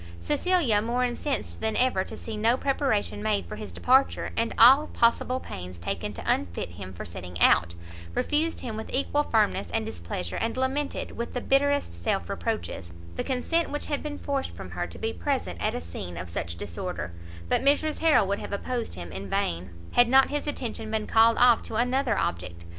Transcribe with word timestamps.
Cecilia, 0.19 0.81
more 0.81 1.05
incensed 1.05 1.61
than 1.61 1.75
ever 1.75 2.03
to 2.05 2.17
see 2.17 2.35
no 2.35 2.57
preparation 2.57 3.21
made 3.21 3.45
for 3.45 3.55
his 3.57 3.71
departure, 3.71 4.31
and 4.35 4.51
all 4.57 4.87
possible 4.87 5.39
pains 5.39 5.77
taken 5.77 6.11
to 6.13 6.23
unfit 6.25 6.69
him 6.69 6.91
for 6.91 7.05
setting 7.05 7.39
out, 7.39 7.75
refused 8.15 8.61
him 8.61 8.75
with 8.75 8.89
equal 8.91 9.21
firmness 9.21 9.69
and 9.69 9.85
displeasure, 9.85 10.37
and 10.37 10.57
lamented, 10.57 11.11
with 11.11 11.35
the 11.35 11.39
bitterest 11.39 12.01
self 12.01 12.31
reproaches, 12.31 12.91
the 13.15 13.23
consent 13.23 13.69
which 13.69 13.85
had 13.85 14.01
been 14.01 14.17
forced 14.17 14.55
from 14.55 14.71
her 14.71 14.87
to 14.87 14.97
be 14.97 15.13
present 15.13 15.61
at 15.61 15.75
a 15.75 15.81
scene 15.81 16.17
of 16.17 16.29
such 16.31 16.55
disorder; 16.55 17.11
but 17.47 17.61
Mrs 17.61 17.99
Harrel 17.99 18.25
would 18.27 18.39
have 18.39 18.53
opposed 18.53 18.95
him 18.95 19.11
in 19.11 19.29
vain, 19.29 19.69
had 19.91 20.07
not 20.09 20.31
his 20.31 20.47
attention 20.47 20.89
been 20.89 21.05
called 21.05 21.37
off 21.37 21.61
to 21.61 21.75
another 21.75 22.17
object. 22.17 22.65